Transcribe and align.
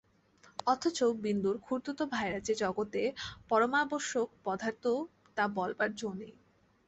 অথচ 0.67 0.99
বিন্দুর 1.23 1.55
খুড়তুতো 1.65 2.03
ভাইরা 2.13 2.39
যে 2.47 2.53
জগতে 2.63 3.01
পরমাবশ্যক 3.49 4.27
পদার্থ 4.45 4.83
তা 5.37 5.43
বলবার 5.57 5.89
জো 5.95 6.09
নেই। 6.13 6.33